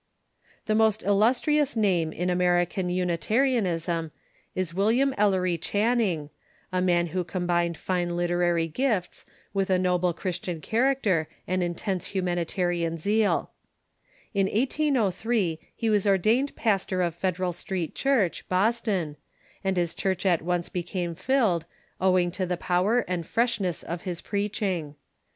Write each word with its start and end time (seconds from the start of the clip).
The 0.65 0.73
most 0.73 1.03
illustrious 1.03 1.75
name 1.75 2.11
in 2.11 2.31
American 2.31 2.89
Unitarianism 2.89 4.09
is 4.55 4.73
William 4.73 5.13
Ellery 5.15 5.59
Channing, 5.59 6.31
a 6.71 6.81
man 6.81 7.05
who 7.13 7.23
combined 7.23 7.77
fine 7.77 8.15
literary 8.17 8.67
gifts 8.67 9.27
with 9.53 9.69
a 9.69 9.77
noble 9.77 10.11
Christian 10.11 10.59
character 10.59 11.27
and 11.47 11.61
intense 11.61 12.07
hu 12.07 12.21
Channing 12.21 12.33
°.., 12.33 12.33
r 12.33 12.33
„i 12.33 12.33
i• 12.33 12.37
i 12.41 12.47
c 12.47 12.85
manitarian 12.89 12.97
zeal. 12.97 13.51
In 14.33 14.47
1803 14.47 15.59
he 15.75 15.89
was 15.91 16.07
ordained 16.07 16.55
pastor 16.55 17.03
or 17.03 17.11
Federal 17.11 17.53
Street 17.53 17.93
Cliurch, 17.93 18.41
Boston, 18.49 19.17
and 19.63 19.77
his 19.77 19.93
church 19.93 20.25
at 20.25 20.41
once 20.41 20.67
became 20.67 21.13
filled, 21.13 21.65
owing 21.99 22.31
to 22.31 22.47
the 22.47 22.57
power 22.57 23.01
and 23.01 23.23
freshness 23.27 23.83
of 23.83 24.01
his 24.01 24.19
preaching. 24.21 24.95